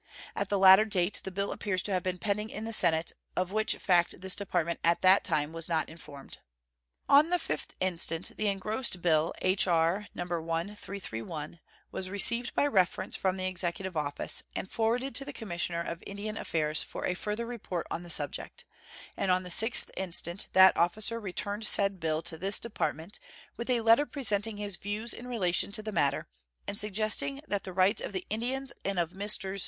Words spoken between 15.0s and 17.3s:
to the Commissioner of Indian Affairs for a